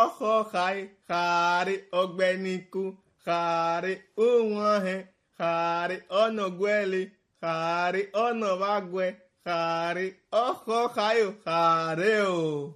ọkọ 0.00 0.30
hai 0.52 0.78
hari 1.08 1.74
ọgbẹniku 2.00 2.82
hari 3.26 3.94
ụnwahe 4.26 4.96
hari 5.40 5.96
ọnọgweli 6.22 7.02
hari 7.44 8.02
ọnọbagwe 8.24 9.06
hari 9.46 10.06
ọkọ 10.46 10.76
haio 10.96 11.28
hari 11.46 12.12
o 12.36 12.74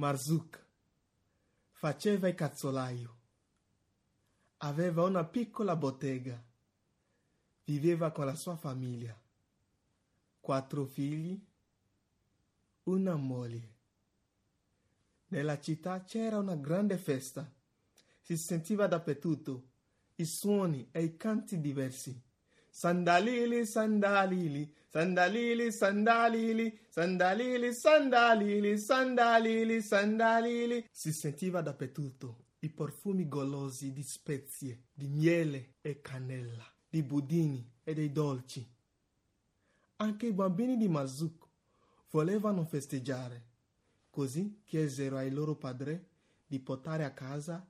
Marzuk 0.00 0.50
faceva 1.80 2.28
il 2.28 2.34
cazzolaio. 2.34 3.10
Aveva 4.58 5.02
una 5.04 5.24
piccola 5.24 5.74
bottega. 5.76 6.42
Viveva 7.66 8.10
con 8.12 8.26
la 8.26 8.34
sua 8.34 8.56
famiglia. 8.56 9.14
Quattro 10.40 10.84
figli, 10.86 11.38
una 12.84 13.14
moglie. 13.16 13.68
Nella 15.30 15.60
città 15.60 16.02
c'era 16.02 16.38
una 16.38 16.56
grande 16.56 16.96
festa. 16.96 17.48
Si 18.20 18.36
sentiva 18.36 18.88
dappertutto 18.88 19.68
i 20.16 20.24
suoni 20.24 20.88
e 20.90 21.04
i 21.04 21.16
canti 21.16 21.60
diversi. 21.60 22.20
Sandalili, 22.68 23.64
sandalili, 23.64 24.74
sandalili, 24.88 25.70
sandalili, 25.70 26.80
sandalili, 26.88 27.72
sandalili, 27.72 28.78
sandalili, 28.78 29.82
sandalili. 29.82 30.88
Si 30.90 31.12
sentiva 31.12 31.60
dappertutto 31.60 32.46
i 32.60 32.70
profumi 32.70 33.28
golosi 33.28 33.92
di 33.92 34.02
spezie, 34.02 34.86
di 34.92 35.06
miele 35.06 35.74
e 35.80 36.00
cannella, 36.00 36.66
di 36.88 37.04
budini 37.04 37.70
e 37.84 37.94
dei 37.94 38.10
dolci. 38.10 38.68
Anche 39.96 40.26
i 40.26 40.32
bambini 40.32 40.76
di 40.76 40.88
Mazuk 40.88 41.46
volevano 42.10 42.64
festeggiare. 42.64 43.49
Così 44.10 44.62
chiesero 44.64 45.16
ai 45.16 45.30
loro 45.30 45.54
padri 45.54 46.04
di 46.46 46.58
portare 46.58 47.04
a 47.04 47.12
casa 47.12 47.64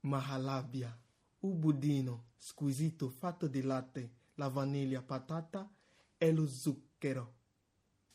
mahalabia, 0.00 0.98
un 1.40 1.58
budino 1.58 2.28
squisito 2.36 3.10
fatto 3.10 3.46
di 3.46 3.60
latte, 3.60 4.12
la 4.34 4.48
vaniglia, 4.48 5.02
patata 5.02 5.70
e 6.16 6.32
lo 6.32 6.46
zucchero. 6.46 7.34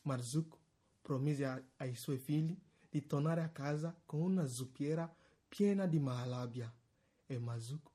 Marzuk 0.01 0.57
promise 1.01 1.71
ai 1.77 1.95
suoi 1.95 2.17
figli 2.17 2.57
di 2.89 3.05
tornare 3.05 3.41
a 3.41 3.49
casa 3.49 3.95
con 4.05 4.21
una 4.21 4.47
zuppiera 4.47 5.13
piena 5.47 5.85
di 5.85 5.99
mahalabia 5.99 6.73
e 7.25 7.39
Marzuk 7.39 7.89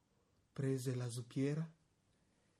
prese 0.52 0.94
la 0.94 1.08
zuppiera 1.08 1.68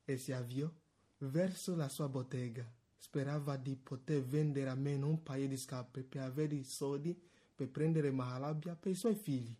e 0.05 0.19
si 0.19 0.33
avviò 0.33 0.70
verso 1.19 1.75
la 1.77 1.89
sua 1.89 2.09
bottega. 2.09 2.70
Sperava 3.07 3.57
di 3.57 3.77
poter 3.77 4.21
vendere 4.25 4.69
almeno 4.69 5.07
un 5.07 5.23
paio 5.23 5.47
di 5.47 5.57
scarpe 5.57 6.03
per 6.03 6.23
avere 6.23 6.57
i 6.57 6.65
soldi 6.65 7.17
per 7.55 7.71
prendere 7.71 8.11
mahalabia 8.11 8.75
per 8.75 8.91
i 8.91 8.97
suoi 8.97 9.15
figli. 9.15 9.57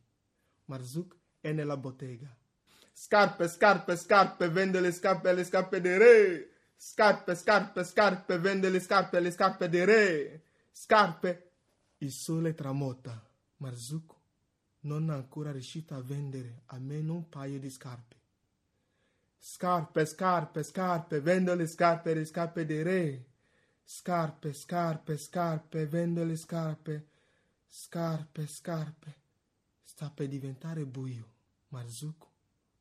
Marzuk 0.64 1.16
è 1.41 1.53
nella 1.53 1.77
bottega. 1.77 2.36
Scarpe, 2.92 3.47
scarpe, 3.47 3.97
scarpe, 3.97 4.48
vende 4.48 4.80
le 4.80 4.91
scarpe 4.91 5.28
alle 5.28 5.44
scarpe 5.44 5.80
dei 5.80 5.97
re. 5.97 6.50
Scarpe, 6.77 7.36
scarpe, 7.36 7.84
scarpe, 7.84 8.38
vende 8.41 8.69
le 8.69 8.80
scarpe 8.80 9.19
alle 9.19 9.30
scarpe 9.30 9.69
dei 9.69 9.84
re. 9.84 10.42
Scarpe. 10.72 11.53
Il 11.98 12.10
sole 12.10 12.53
tramota. 12.53 13.25
Marzuk 13.58 14.12
non 14.81 15.08
ha 15.08 15.14
ancora 15.14 15.53
riuscito 15.53 15.94
a 15.94 16.03
vendere 16.03 16.62
almeno 16.66 17.14
un 17.14 17.28
paio 17.28 17.60
di 17.60 17.70
scarpe. 17.70 18.16
Scarpe, 19.38 20.05
scarpe, 20.05 20.64
scarpe, 20.64 21.20
vendo 21.20 21.55
le 21.55 21.69
scarpe 21.69 22.12
le 22.12 22.25
scarpe 22.25 22.66
dei 22.66 22.83
re. 22.83 23.27
Scarpe, 23.88 24.52
scarpe, 24.52 25.16
scarpe, 25.16 25.86
vendo 25.86 26.24
le 26.24 26.34
scarpe. 26.34 27.06
Scarpe, 27.68 28.48
scarpe. 28.48 29.14
Sta 29.80 30.10
per 30.10 30.26
diventare 30.26 30.84
buio. 30.84 31.34
Marzuko 31.68 32.32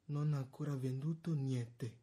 non 0.06 0.34
ha 0.34 0.38
ancora 0.38 0.76
venduto 0.76 1.32
niente. 1.34 2.00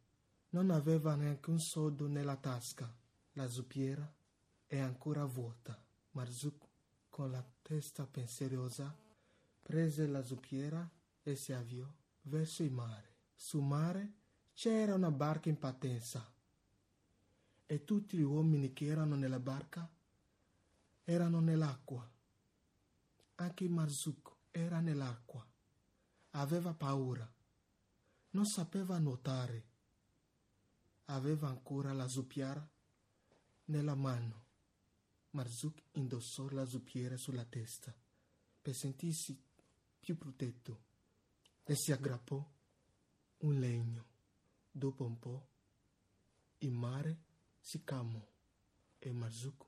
Non 0.51 0.69
aveva 0.69 1.15
neanche 1.15 1.49
un 1.49 1.59
soldo 1.59 2.07
nella 2.07 2.37
tasca. 2.37 2.89
La 3.33 3.49
zuppiera 3.49 4.09
è 4.65 4.79
ancora 4.79 5.25
vuota. 5.25 5.77
Marzuko, 6.11 6.69
con 7.09 7.29
la 7.29 7.45
testa 7.61 8.07
pensierosa, 8.07 8.95
prese 9.61 10.07
la 10.07 10.23
zuppiera 10.23 10.89
e 11.21 11.35
si 11.35 11.51
avviò 11.51 11.93
verso 12.21 12.63
il 12.63 12.71
mare. 12.71 13.15
Sul 13.35 13.63
mare 13.63 14.13
c'era 14.53 14.95
una 14.95 15.11
barca 15.11 15.49
in 15.49 15.59
partenza 15.59 16.32
e 17.65 17.83
tutti 17.83 18.17
gli 18.17 18.21
uomini 18.21 18.73
che 18.73 18.85
erano 18.85 19.15
nella 19.15 19.39
barca 19.39 19.89
erano 21.03 21.39
nell'acqua. 21.39 22.09
Anche 23.35 23.67
Marzuko 23.67 24.37
era 24.51 24.79
nell'acqua. 24.79 25.45
Aveva 26.31 26.73
paura. 26.73 27.31
Non 28.31 28.45
sapeva 28.45 28.97
nuotare. 28.99 29.71
Aveva 31.05 31.49
ancora 31.49 31.93
la 31.93 32.07
zuppiera 32.07 32.67
nella 33.65 33.95
mano. 33.95 34.41
Marzuk 35.31 35.81
indossò 35.93 36.47
la 36.49 36.65
zuppiera 36.65 37.17
sulla 37.17 37.45
testa 37.45 37.93
per 38.61 38.75
sentirsi 38.75 39.37
più 39.99 40.17
protetto 40.17 40.83
e 41.63 41.75
si 41.75 41.91
aggrappò 41.91 42.51
un 43.39 43.59
legno. 43.59 44.05
Dopo 44.71 45.05
un 45.05 45.19
po' 45.19 45.47
il 46.59 46.71
mare 46.71 47.31
si 47.65 47.81
calmò 47.85 48.21
e 48.99 49.11
Marzuk 49.13 49.65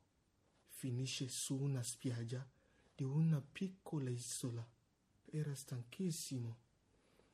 finisce 0.68 1.30
su 1.30 1.56
una 1.56 1.82
spiaggia 1.82 2.46
di 2.94 3.06
una 3.06 3.42
piccola 3.42 4.10
isola. 4.10 4.68
Era 5.24 5.56
stanchissimo 5.56 6.58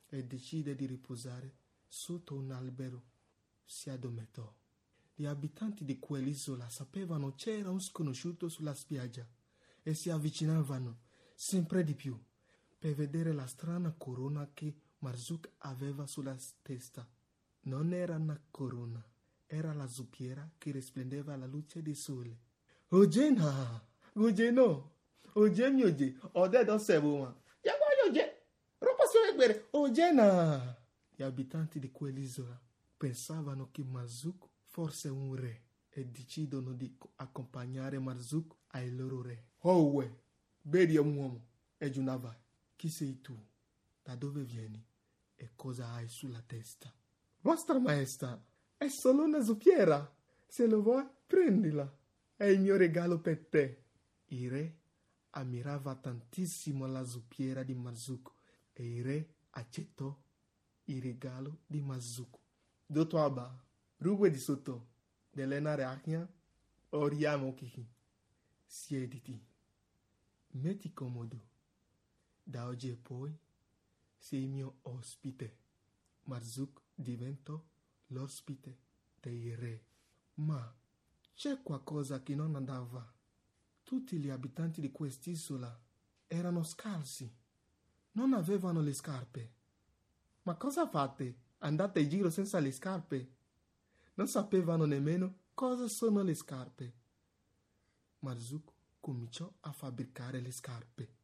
e 0.06 0.24
decide 0.24 0.76
di 0.76 0.86
riposare 0.86 1.56
sotto 1.88 2.36
un 2.36 2.52
albero. 2.52 3.10
Si 3.66 3.90
addormentò. 3.90 4.54
Gli 5.16 5.26
abitanti 5.26 5.84
di 5.84 5.98
quell'isola 5.98 6.70
sapevano 6.70 7.34
c'era 7.34 7.72
un 7.72 7.82
sconosciuto 7.82 8.48
sulla 8.48 8.76
spiaggia 8.76 9.28
e 9.82 9.96
si 9.96 10.12
avvicinavano 10.12 11.00
sempre 11.34 11.84
di 11.84 11.96
più 11.96 12.16
per 12.78 12.94
vedere 12.94 13.34
la 13.34 13.48
strana 13.48 13.92
corona 13.94 14.52
che 14.54 14.76
Marzuk 15.00 15.54
aveva 15.58 16.06
sulla 16.06 16.38
testa. 16.62 17.10
Non 17.62 17.94
era 17.94 18.16
una 18.16 18.40
corona, 18.52 19.04
era 19.54 19.74
la 19.74 19.86
zuppiera 19.86 20.50
che 20.58 20.72
risplendeva 20.72 21.34
alla 21.34 21.46
luce 21.46 21.82
del 21.82 21.98
sole. 21.98 22.40
Ojena! 22.90 23.86
Ojeno! 24.14 24.92
Oje 25.34 25.70
mi 25.72 25.84
oje! 25.84 26.18
Odedo 26.34 26.78
sebuma! 26.78 27.36
Yagwa 27.62 27.88
oje! 28.08 28.46
Ropa 28.80 29.06
sua 29.08 29.28
egbere! 29.30 29.68
Ojena! 29.72 30.78
Gli 31.10 31.22
abitanti 31.22 31.80
di 31.80 31.92
quell'isola 31.92 32.58
pensavano 32.96 33.70
che 33.72 33.84
Marzuk 33.84 34.48
fosse 34.68 35.10
un 35.10 35.36
re 35.36 35.64
e 35.90 36.06
decidono 36.06 36.72
di 36.72 36.98
accompagnare 37.18 38.00
Marzuk 38.00 38.56
ai 38.68 38.96
loro 38.96 39.22
re. 39.22 39.50
Uè! 39.60 40.10
Vedi 40.62 40.96
un 40.96 41.14
uomo! 41.14 41.48
E 41.78 41.90
Giunava, 41.90 42.34
chi 42.78 42.88
sei 42.88 43.20
tu? 43.20 43.38
Da 44.02 44.16
dove 44.16 44.44
vieni? 44.44 44.82
E 45.36 45.52
cosa 45.56 45.92
hai 45.92 46.08
sulla 46.08 46.42
testa? 46.42 46.94
Vostra 47.42 47.80
maestà, 47.80 48.42
è 48.82 48.90
solo 48.90 49.26
una 49.26 49.44
zuppiera. 49.44 50.12
Se 50.48 50.66
lo 50.66 50.82
vuoi, 50.82 51.08
prendila. 51.28 51.88
È 52.36 52.46
il 52.46 52.62
mio 52.62 52.78
regalo 52.78 53.20
per 53.20 53.46
te. 53.46 53.84
Il 54.30 54.50
re 54.50 54.78
ammirava 55.32 55.94
tantissimo 55.94 56.88
la 56.88 57.04
zuppiera 57.04 57.62
di 57.62 57.76
Mazuko 57.76 58.38
e 58.74 58.96
il 58.96 59.04
re 59.04 59.34
accettò 59.52 60.20
il 60.86 61.00
regalo 61.00 61.60
di 61.68 61.80
Mazuko. 61.80 62.40
Dottoaba, 62.88 63.56
rugwe 63.98 64.32
di 64.32 64.40
sotto, 64.40 64.88
dell'enare 65.30 65.84
acnia, 65.84 66.28
oriamo 66.90 67.54
kiki. 67.54 67.88
Siediti. 68.66 69.46
Metti 70.54 70.92
comodo. 70.92 71.50
Da 72.42 72.66
oggi 72.66 72.90
e 72.90 72.96
poi 72.96 73.32
sei 74.18 74.48
mio 74.48 74.80
ospite. 74.82 75.58
Marzuk 76.24 76.82
diventò 76.96 77.64
l'ospite 78.12 78.78
dei 79.20 79.54
re. 79.56 79.86
Ma 80.36 80.74
c'è 81.34 81.62
qualcosa 81.62 82.24
che 82.24 82.36
non 82.36 82.56
andava. 82.56 83.12
Tutti 83.84 84.18
gli 84.18 84.30
abitanti 84.30 84.80
di 84.80 84.92
quest'isola 84.92 85.78
erano 86.28 86.64
scalzi. 86.64 87.34
Non 88.14 88.34
avevano 88.34 88.82
le 88.82 88.94
scarpe. 88.94 89.54
Ma 90.44 90.56
cosa 90.56 90.88
fate? 90.88 91.40
Andate 91.60 92.00
in 92.00 92.10
giro 92.10 92.30
senza 92.30 92.60
le 92.60 92.72
scarpe? 92.72 93.36
Non 94.16 94.28
sapevano 94.28 94.86
nemmeno 94.86 95.40
cosa 95.54 95.88
sono 95.88 96.22
le 96.22 96.34
scarpe. 96.34 96.94
Marzuk 98.20 98.72
cominciò 99.00 99.52
a 99.62 99.72
fabbricare 99.72 100.40
le 100.40 100.52
scarpe. 100.52 101.16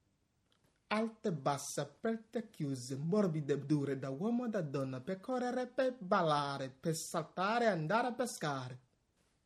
Alte, 0.89 1.33
basse, 1.33 1.81
aperte, 1.81 2.49
chiuse, 2.49 2.95
morbide 2.95 3.53
e 3.53 3.59
dure 3.59 3.99
da 3.99 4.09
uomo 4.09 4.45
e 4.45 4.49
da 4.49 4.61
donna 4.61 5.01
per 5.01 5.19
correre, 5.19 5.67
per 5.67 5.97
ballare, 5.99 6.69
per 6.69 6.95
saltare 6.95 7.65
e 7.65 7.67
andare 7.67 8.07
a 8.07 8.13
pescare. 8.13 8.79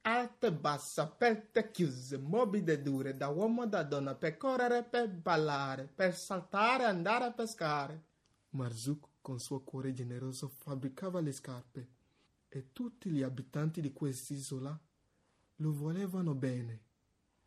alte, 0.02 0.52
basse, 0.52 1.02
aperte, 1.02 1.72
chiuse, 1.72 2.18
morbide 2.18 2.74
e 2.74 2.82
dure, 2.82 3.18
da 3.18 3.28
uomo 3.30 3.64
e 3.64 3.68
da 3.68 3.84
donna, 3.84 4.16
per 4.16 4.38
correre, 4.38 4.84
per 4.84 5.10
ballare, 5.10 5.88
per 5.88 6.16
saltare, 6.16 6.86
andare 6.86 7.26
a 7.26 7.32
pescare. 7.32 8.04
Marzuk, 8.52 9.08
con 9.22 9.40
suo 9.40 9.62
cuore 9.62 9.94
generoso, 9.94 10.48
fabbricava 10.48 11.22
le 11.22 11.32
scarpe 11.32 11.88
e 12.50 12.72
tutti 12.72 13.10
gli 13.10 13.22
abitanti 13.24 13.82
di 13.82 13.94
quest'isola 13.94 14.78
lo 15.58 15.74
volevano 15.74 16.34
bene. 16.36 16.82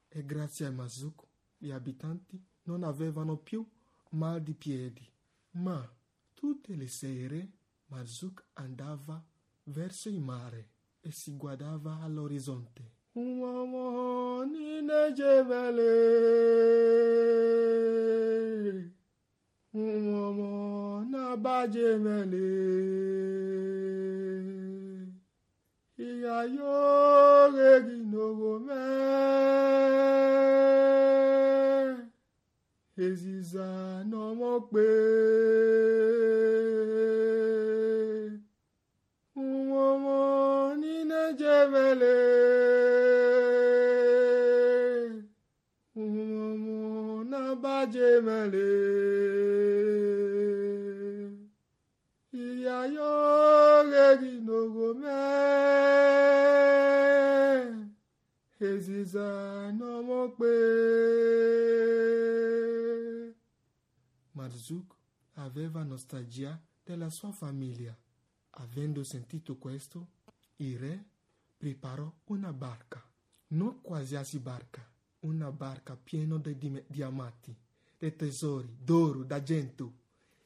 E 0.08 0.24
grazie 0.24 0.66
a 0.66 0.70
Marzuk, 0.70 1.22
gli 1.58 1.70
abitanti 1.70 2.42
non 2.64 2.82
avevano 2.84 3.36
più 3.36 3.66
mal 4.14 4.40
di 4.40 4.54
piedi. 4.54 5.06
Ma 5.52 5.88
tutte 6.32 6.74
le 6.74 6.88
sere 6.88 7.50
Marzuk 7.86 8.44
andava 8.54 9.22
verso 9.64 10.08
il 10.08 10.20
mare 10.20 10.68
e 11.00 11.10
si 11.10 11.36
guardava 11.36 12.00
all'orizzonte. 12.00 12.92
Un 13.12 13.38
uomo 13.38 14.42
inegevole, 14.42 15.84
un 19.70 20.06
uomo 20.06 21.04
èzìzà 33.02 33.68
náà 34.10 34.28
mọ̀ 34.38 34.56
pé. 34.70 34.86
Wọ́n 39.34 39.94
mọ̀ 40.04 40.74
nínú 40.80 41.20
jẹ́bẹ̀lẹ̀ 41.40 42.22
wọ́n 45.94 46.56
mọ̀ 46.64 47.24
náà 47.30 47.50
bá 47.62 47.76
ìyá 52.44 52.78
yóò 52.96 53.82
rẹ̀rì 53.92 54.32
nògò 54.46 54.86
mẹ́. 55.02 55.22
Èzìzà 58.68 59.28
náà 59.78 59.96
mọ̀ 60.08 60.24
pé. 60.38 60.52
Marzuk 64.54 64.94
aveva 65.34 65.82
nostalgia 65.82 66.60
della 66.84 67.10
sua 67.10 67.32
famiglia. 67.32 67.96
Avendo 68.50 69.02
sentito 69.02 69.56
questo, 69.56 70.10
il 70.56 70.78
re 70.78 71.04
preparò 71.56 72.08
una 72.26 72.52
barca, 72.52 73.04
non 73.48 73.80
qualsiasi 73.80 74.38
barca, 74.38 74.88
una 75.20 75.50
barca 75.50 75.96
piena 75.96 76.38
di 76.38 76.56
di 76.56 76.84
diamanti, 76.86 77.52
di 77.98 78.14
tesori, 78.14 78.76
d'oro, 78.80 79.24
d'argento, 79.24 79.92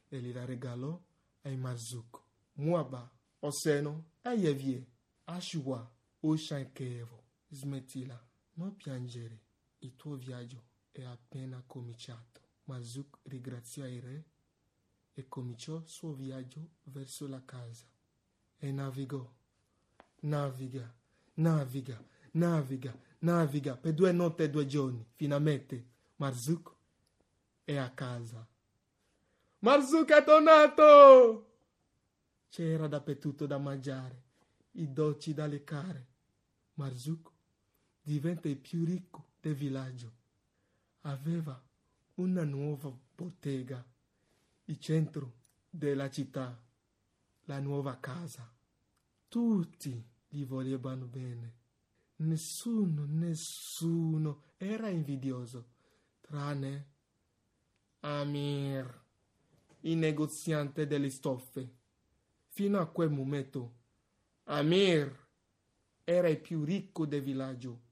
e 0.08 0.20
gliela 0.20 0.46
regalò 0.46 0.98
ai 1.42 1.56
Marzuk. 1.58 2.18
Muaba, 2.54 3.10
Oseno, 3.40 4.12
Ayevie, 4.22 4.86
Ashua, 5.24 5.86
Oshankevo, 6.20 7.24
smettila, 7.50 8.18
non 8.54 8.74
piangere, 8.74 9.42
il 9.80 9.94
tuo 9.96 10.16
viaggio 10.16 10.62
è 10.92 11.02
appena 11.02 11.62
cominciato. 11.66 12.47
Marzuk 12.68 13.20
ringraziò 13.22 13.86
il 13.86 14.02
re 14.02 14.24
e 15.14 15.26
cominciò 15.26 15.76
il 15.78 15.86
suo 15.86 16.12
viaggio 16.12 16.68
verso 16.84 17.26
la 17.26 17.42
casa 17.44 17.86
e 18.58 18.70
navigò 18.70 19.26
naviga, 20.20 20.94
naviga, 21.34 22.04
naviga, 22.32 22.98
naviga 23.20 23.76
per 23.76 23.94
due 23.94 24.12
notti 24.12 24.42
e 24.42 24.50
due 24.50 24.66
giorni. 24.66 25.02
Finalmente 25.14 25.86
Marzuk 26.16 26.74
è 27.64 27.76
a 27.76 27.90
casa. 27.90 28.46
Marzuk 29.60 30.10
è 30.10 30.22
tornato! 30.22 31.46
C'era 32.50 32.86
dappertutto 32.86 33.46
da 33.46 33.56
mangiare, 33.56 34.22
i 34.72 34.92
dolci 34.92 35.32
da 35.32 35.46
leccare. 35.46 36.06
Marzuk 36.74 37.30
diventa 38.02 38.48
il 38.48 38.58
più 38.58 38.84
ricco 38.84 39.30
del 39.40 39.54
villaggio. 39.54 40.12
Aveva 41.02 41.67
una 42.18 42.42
nuova 42.42 42.92
bottega, 43.14 43.84
il 44.64 44.78
centro 44.80 45.36
della 45.70 46.10
città, 46.10 46.60
la 47.44 47.60
nuova 47.60 47.98
casa. 47.98 48.52
Tutti 49.28 50.04
gli 50.26 50.44
volevano 50.44 51.06
bene. 51.06 51.56
Nessuno, 52.16 53.04
nessuno 53.06 54.42
era 54.56 54.88
invidioso, 54.88 55.68
tranne 56.20 56.86
Amir, 58.00 59.04
il 59.80 59.96
negoziante 59.96 60.88
delle 60.88 61.10
stoffe. 61.10 61.76
Fino 62.48 62.80
a 62.80 62.86
quel 62.86 63.10
momento 63.10 63.76
Amir 64.44 65.26
era 66.02 66.28
il 66.28 66.40
più 66.40 66.64
ricco 66.64 67.06
del 67.06 67.22
villaggio 67.22 67.82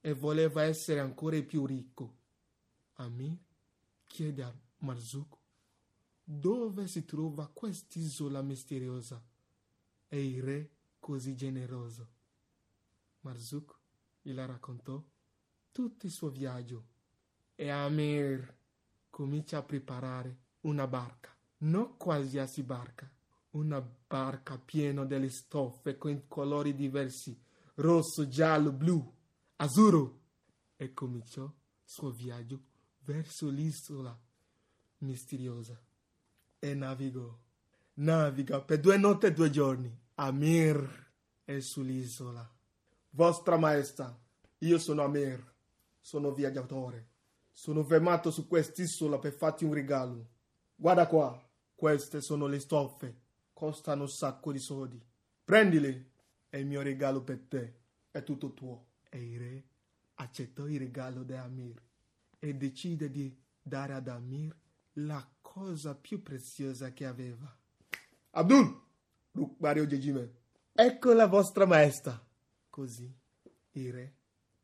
e 0.00 0.12
voleva 0.12 0.62
essere 0.62 1.00
ancora 1.00 1.40
più 1.42 1.66
ricco. 1.66 2.18
Amir 2.94 3.50
chiede 4.12 4.42
a 4.42 4.54
Marzuk 4.80 5.38
dove 6.22 6.86
si 6.86 7.06
trova 7.06 7.48
quest'isola 7.48 8.42
misteriosa 8.42 9.24
e 10.06 10.26
il 10.26 10.42
re 10.42 10.70
così 10.98 11.34
generoso. 11.34 12.08
Marzuk 13.20 13.74
gliela 14.20 14.44
raccontò 14.44 15.02
tutto 15.72 16.04
il 16.04 16.12
suo 16.12 16.28
viaggio 16.28 16.84
e 17.54 17.70
Amir 17.70 18.54
comincia 19.08 19.56
a 19.56 19.62
preparare 19.62 20.40
una 20.60 20.86
barca, 20.86 21.34
non 21.60 21.96
qualsiasi 21.96 22.62
barca, 22.64 23.10
una 23.52 23.80
barca 23.80 24.58
piena 24.58 25.06
delle 25.06 25.30
stoffe 25.30 25.96
con 25.96 26.24
colori 26.28 26.74
diversi, 26.74 27.34
rosso, 27.76 28.28
giallo, 28.28 28.72
blu, 28.72 29.10
azzurro, 29.56 30.20
e 30.76 30.92
cominciò 30.92 31.44
il 31.44 31.52
suo 31.82 32.10
viaggio 32.10 32.71
verso 33.04 33.48
l'isola 33.48 34.16
misteriosa 34.98 35.80
e 36.58 36.74
navigò. 36.74 37.38
Naviga 37.94 38.60
per 38.62 38.80
due 38.80 38.96
notti 38.96 39.26
e 39.26 39.32
due 39.32 39.50
giorni 39.50 39.94
Amir 40.14 41.10
è 41.44 41.60
sull'isola. 41.60 42.48
Vostra 43.10 43.56
Maestà, 43.58 44.18
io 44.58 44.78
sono 44.78 45.02
Amir, 45.02 45.44
sono 46.00 46.32
viaggiatore. 46.32 47.08
Sono 47.50 47.84
fermato 47.84 48.30
su 48.30 48.46
quest'isola 48.48 49.18
per 49.18 49.32
farti 49.32 49.64
un 49.64 49.74
regalo. 49.74 50.28
Guarda 50.74 51.06
qua, 51.06 51.38
queste 51.74 52.22
sono 52.22 52.46
le 52.46 52.60
stoffe, 52.60 53.20
costano 53.52 54.02
un 54.02 54.08
sacco 54.08 54.52
di 54.52 54.58
soldi. 54.58 55.00
Prendili, 55.44 56.10
è 56.48 56.56
il 56.56 56.66
mio 56.66 56.80
regalo 56.80 57.22
per 57.22 57.40
te, 57.40 57.74
è 58.10 58.22
tutto 58.22 58.54
tuo. 58.54 58.86
E 59.10 59.22
il 59.22 59.38
re 59.38 59.64
accettò 60.14 60.66
il 60.66 60.78
regalo 60.78 61.22
di 61.24 61.34
Amir 61.34 61.90
e 62.44 62.54
decide 62.54 63.08
di 63.08 63.32
dare 63.62 63.94
ad 63.94 64.08
Amir 64.08 64.52
la 64.94 65.24
cosa 65.40 65.94
più 65.94 66.22
preziosa 66.22 66.92
che 66.92 67.06
aveva. 67.06 67.56
Abdul! 68.30 68.80
Mario 69.58 69.86
Gegime. 69.86 70.32
Ecco 70.72 71.12
la 71.12 71.28
vostra 71.28 71.66
maestra. 71.66 72.20
Così 72.68 73.08
il 73.74 73.92
re 73.92 74.14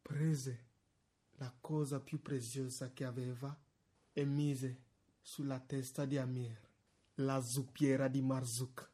prese 0.02 0.66
la 1.36 1.54
cosa 1.60 2.00
più 2.00 2.20
preziosa 2.20 2.90
che 2.92 3.04
aveva 3.04 3.56
e 4.12 4.24
mise 4.24 4.82
sulla 5.22 5.60
testa 5.60 6.04
di 6.04 6.18
Amir 6.18 6.66
la 7.20 7.40
zuppiera 7.40 8.08
di 8.08 8.20
Marzuk. 8.20 8.90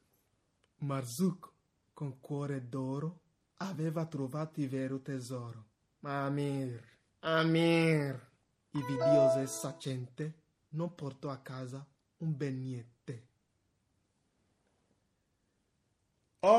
Marzuk, 0.80 1.50
con 1.94 2.20
cuore 2.20 2.68
d'oro, 2.68 3.20
aveva 3.56 4.04
trovato 4.04 4.60
il 4.60 4.68
vero 4.68 5.00
tesoro. 5.00 5.64
Ma 6.00 6.26
Amir, 6.26 6.86
Amir, 7.20 8.32
invidioso 8.74 9.40
e 9.40 9.46
saccente, 9.46 10.24
non 10.70 10.94
portò 10.94 11.30
a 11.30 11.38
casa 11.38 11.84
un 12.18 12.36
bel 12.36 12.54
niente. 12.54 12.92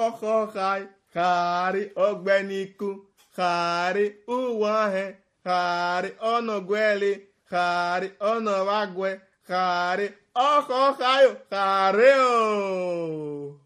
ọkọkai 0.04 0.82
ghari 1.14 1.84
ogbeniku 2.06 2.90
ghari 3.38 4.06
uwahe 4.36 5.06
ghari 5.46 6.10
ọnọgweli 6.34 7.12
ghari 7.52 8.08
ọnọwagwe 8.32 9.10
ghari 9.50 10.08
ọkọkayo 10.52 11.32
ghari 11.52 12.10
o 12.30 13.60